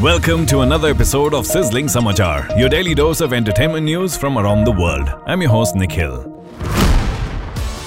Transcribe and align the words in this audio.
Welcome 0.00 0.46
to 0.46 0.60
another 0.60 0.88
episode 0.88 1.34
of 1.34 1.44
Sizzling 1.44 1.84
Samachar, 1.84 2.58
your 2.58 2.70
daily 2.70 2.94
dose 2.94 3.20
of 3.20 3.34
entertainment 3.34 3.84
news 3.84 4.16
from 4.16 4.38
around 4.38 4.64
the 4.64 4.72
world. 4.72 5.10
I'm 5.26 5.42
your 5.42 5.50
host, 5.50 5.76
Nikhil. 5.76 6.22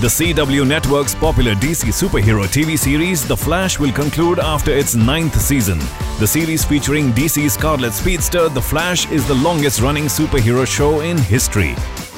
The 0.00 0.08
CW 0.08 0.66
Network's 0.66 1.14
popular 1.14 1.54
DC 1.56 1.92
superhero 1.92 2.46
TV 2.46 2.78
series, 2.78 3.28
The 3.28 3.36
Flash, 3.36 3.78
will 3.78 3.92
conclude 3.92 4.38
after 4.38 4.70
its 4.70 4.94
ninth 4.94 5.38
season. 5.38 5.80
The 6.18 6.26
series 6.26 6.64
featuring 6.64 7.12
DC's 7.12 7.52
Scarlet 7.52 7.92
Speedster, 7.92 8.48
The 8.48 8.62
Flash, 8.62 9.10
is 9.10 9.28
the 9.28 9.34
longest 9.34 9.82
running 9.82 10.04
superhero 10.04 10.66
show 10.66 11.00
in 11.00 11.18
history. 11.18 11.72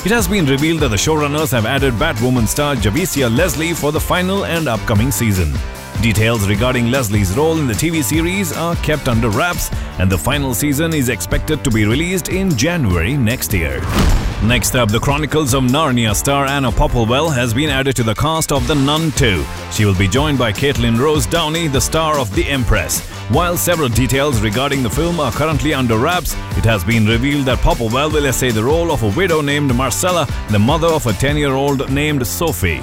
It 0.05 0.13
has 0.13 0.29
been 0.29 0.47
revealed 0.47 0.83
that 0.83 0.91
the 0.91 0.97
showrunners 0.97 1.51
have 1.51 1.67
added 1.67 1.95
Batwoman 1.95 2.47
star 2.47 2.77
Javicia 2.77 3.29
Leslie 3.37 3.75
for 3.75 3.91
the 3.91 3.99
final 3.99 4.45
and 4.45 4.69
upcoming 4.69 5.11
season. 5.11 5.53
Details 6.03 6.49
regarding 6.49 6.91
Leslie's 6.91 7.37
role 7.37 7.59
in 7.59 7.67
the 7.67 7.75
TV 7.75 8.03
series 8.03 8.57
are 8.57 8.75
kept 8.77 9.07
under 9.07 9.29
wraps, 9.29 9.71
and 9.99 10.11
the 10.11 10.17
final 10.17 10.55
season 10.55 10.95
is 10.95 11.11
expected 11.11 11.63
to 11.63 11.71
be 11.71 11.85
released 11.85 12.31
in 12.31 12.57
January 12.57 13.19
next 13.19 13.53
year. 13.53 13.83
Next 14.43 14.75
up, 14.75 14.91
the 14.91 14.99
Chronicles 14.99 15.53
of 15.53 15.65
Narnia 15.65 16.15
star 16.17 16.47
Anna 16.47 16.73
Popplewell 16.73 17.35
has 17.35 17.53
been 17.53 17.69
added 17.69 17.97
to 17.97 18.03
the 18.03 18.15
cast 18.15 18.51
of 18.51 18.67
The 18.67 18.75
Nun 18.75 19.11
2. 19.13 19.45
She 19.73 19.85
will 19.85 19.95
be 19.95 20.09
joined 20.09 20.39
by 20.39 20.53
Katelyn 20.53 20.99
Rose 20.99 21.27
Downey, 21.27 21.69
the 21.69 21.83
star 21.83 22.19
of 22.19 22.35
The 22.35 22.49
Empress. 22.49 23.01
While 23.29 23.59
several 23.59 23.91
details 23.91 24.41
regarding 24.41 24.83
the 24.83 24.89
film 24.89 25.21
are 25.21 25.33
currently 25.33 25.75
under 25.75 25.99
wraps, 25.99 26.33
it 26.57 26.65
has 26.65 26.83
been 26.83 27.05
revealed 27.05 27.45
that 27.45 27.59
Popplewell 27.59 28.11
will 28.11 28.25
essay 28.25 28.53
the 28.53 28.65
role 28.65 28.91
of 28.91 29.03
a 29.03 29.11
widow 29.11 29.43
named 29.43 29.75
Marcella, 29.75 30.27
the 30.49 30.59
mother 30.59 30.89
of 30.89 31.07
a 31.07 31.13
10 31.13 31.37
year 31.37 31.53
old 31.53 31.91
named 31.93 32.27
Sophie. 32.27 32.81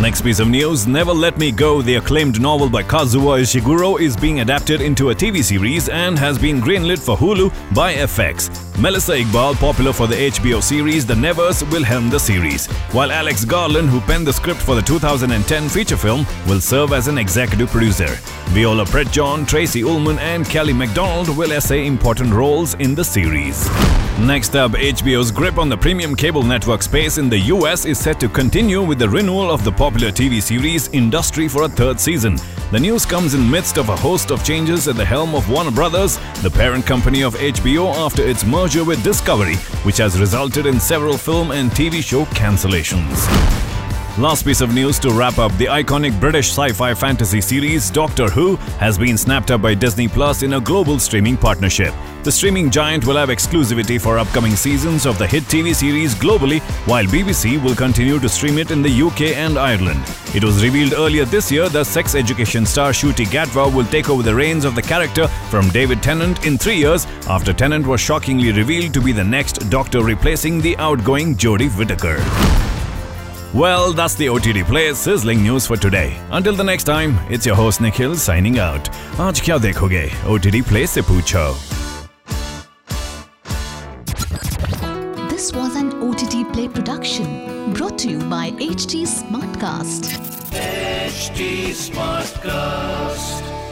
Next 0.00 0.22
piece 0.22 0.40
of 0.40 0.48
news 0.48 0.88
Never 0.88 1.12
Let 1.12 1.38
Me 1.38 1.52
Go, 1.52 1.80
the 1.80 1.94
acclaimed 1.94 2.40
novel 2.40 2.68
by 2.68 2.82
Kazuo 2.82 3.40
Ishiguro, 3.40 4.00
is 4.00 4.16
being 4.16 4.40
adapted 4.40 4.80
into 4.80 5.10
a 5.10 5.14
TV 5.14 5.42
series 5.42 5.88
and 5.88 6.18
has 6.18 6.36
been 6.36 6.60
greenlit 6.60 6.98
for 6.98 7.16
Hulu 7.16 7.48
by 7.72 7.94
FX. 7.94 8.50
Melissa 8.76 9.12
Iqbal, 9.12 9.54
popular 9.54 9.92
for 9.92 10.08
the 10.08 10.16
HBO 10.16 10.60
series 10.60 11.06
The 11.06 11.14
Nevers, 11.14 11.62
will 11.66 11.84
helm 11.84 12.10
the 12.10 12.18
series, 12.18 12.66
while 12.90 13.12
Alex 13.12 13.44
Garland, 13.44 13.88
who 13.88 14.00
penned 14.00 14.26
the 14.26 14.32
script 14.32 14.60
for 14.60 14.74
the 14.74 14.82
2010 14.82 15.68
feature 15.68 15.96
film, 15.96 16.26
will 16.48 16.60
serve 16.60 16.92
as 16.92 17.06
an 17.06 17.16
executive 17.16 17.70
producer. 17.70 18.18
Viola 18.48 18.84
Pratt-John, 18.84 19.46
Tracey 19.46 19.84
Ullman, 19.84 20.18
and 20.18 20.44
Kelly 20.44 20.72
Macdonald 20.72 21.28
will 21.36 21.52
essay 21.52 21.86
important 21.86 22.32
roles 22.32 22.74
in 22.74 22.96
the 22.96 23.04
series. 23.04 23.68
Next 24.20 24.54
up, 24.54 24.72
HBO's 24.72 25.32
grip 25.32 25.58
on 25.58 25.68
the 25.68 25.76
premium 25.76 26.14
cable 26.14 26.44
network 26.44 26.82
space 26.82 27.18
in 27.18 27.28
the 27.28 27.38
US 27.38 27.84
is 27.84 27.98
set 27.98 28.20
to 28.20 28.28
continue 28.28 28.80
with 28.80 29.00
the 29.00 29.08
renewal 29.08 29.50
of 29.50 29.64
the 29.64 29.72
popular 29.84 30.10
TV 30.10 30.40
series 30.40 30.88
Industry 30.94 31.46
for 31.46 31.64
a 31.64 31.68
third 31.68 32.00
season. 32.00 32.38
The 32.70 32.80
news 32.80 33.04
comes 33.04 33.34
in 33.34 33.50
midst 33.50 33.76
of 33.76 33.90
a 33.90 33.96
host 33.96 34.30
of 34.30 34.42
changes 34.42 34.88
at 34.88 34.96
the 34.96 35.04
helm 35.04 35.34
of 35.34 35.50
Warner 35.50 35.70
Brothers, 35.70 36.18
the 36.40 36.50
parent 36.50 36.86
company 36.86 37.22
of 37.22 37.34
HBO 37.34 37.94
after 37.94 38.22
its 38.26 38.46
merger 38.46 38.82
with 38.82 39.04
Discovery, 39.04 39.56
which 39.84 39.98
has 39.98 40.18
resulted 40.18 40.64
in 40.64 40.80
several 40.80 41.18
film 41.18 41.50
and 41.50 41.70
TV 41.70 42.02
show 42.02 42.24
cancellations. 42.40 43.26
Last 44.16 44.46
piece 44.46 44.62
of 44.62 44.72
news 44.72 44.98
to 45.00 45.10
wrap 45.10 45.36
up 45.36 45.52
the 45.58 45.66
iconic 45.66 46.18
British 46.18 46.48
sci 46.48 46.72
fi 46.72 46.94
fantasy 46.94 47.42
series 47.42 47.90
Doctor 47.90 48.30
Who 48.30 48.56
has 48.80 48.96
been 48.96 49.18
snapped 49.18 49.50
up 49.50 49.60
by 49.60 49.74
Disney 49.74 50.08
Plus 50.08 50.42
in 50.42 50.54
a 50.54 50.60
global 50.62 50.98
streaming 50.98 51.36
partnership. 51.36 51.92
The 52.24 52.32
streaming 52.32 52.70
giant 52.70 53.06
will 53.06 53.16
have 53.16 53.28
exclusivity 53.28 54.00
for 54.00 54.18
upcoming 54.18 54.56
seasons 54.56 55.04
of 55.04 55.18
the 55.18 55.26
hit 55.26 55.42
TV 55.42 55.74
series 55.74 56.14
globally, 56.14 56.62
while 56.86 57.04
BBC 57.04 57.62
will 57.62 57.74
continue 57.74 58.18
to 58.18 58.30
stream 58.30 58.56
it 58.56 58.70
in 58.70 58.80
the 58.80 59.02
UK 59.02 59.36
and 59.36 59.58
Ireland. 59.58 60.00
It 60.34 60.42
was 60.42 60.64
revealed 60.64 60.94
earlier 60.94 61.26
this 61.26 61.52
year 61.52 61.68
that 61.68 61.84
sex 61.84 62.14
education 62.14 62.64
star 62.64 62.92
Ncuti 62.92 63.26
Gatwa 63.26 63.70
will 63.74 63.84
take 63.84 64.08
over 64.08 64.22
the 64.22 64.34
reins 64.34 64.64
of 64.64 64.74
the 64.74 64.80
character 64.80 65.28
from 65.50 65.68
David 65.68 66.02
Tennant 66.02 66.46
in 66.46 66.56
three 66.56 66.76
years 66.76 67.06
after 67.28 67.52
Tennant 67.52 67.86
was 67.86 68.00
shockingly 68.00 68.52
revealed 68.52 68.94
to 68.94 69.02
be 69.02 69.12
the 69.12 69.22
next 69.22 69.68
doctor 69.68 70.02
replacing 70.02 70.62
the 70.62 70.74
outgoing 70.78 71.36
Jodie 71.36 71.70
Whittaker. 71.76 72.16
Well, 73.52 73.92
that's 73.92 74.14
the 74.14 74.30
OTT 74.30 74.66
Play 74.66 74.94
sizzling 74.94 75.42
news 75.42 75.66
for 75.66 75.76
today. 75.76 76.16
Until 76.30 76.54
the 76.54 76.64
next 76.64 76.84
time, 76.84 77.18
it's 77.28 77.44
your 77.44 77.54
host 77.54 77.82
Nikhil 77.82 78.16
signing 78.16 78.58
out. 78.58 78.88
आज 79.20 79.40
क्या 79.40 79.58
देखोगे? 79.58 80.10
OTT 80.26 80.66
Play 80.72 80.86
से 80.86 81.02
पूछो. 81.02 81.83
This 85.34 85.52
was 85.52 85.74
an 85.74 86.00
OTT 86.00 86.52
Play 86.52 86.68
production 86.68 87.72
brought 87.72 87.98
to 87.98 88.08
you 88.08 88.20
by 88.30 88.52
HT 88.52 89.02
Smartcast. 89.02 90.12
HT 90.52 91.74
Smartcast. 91.74 93.63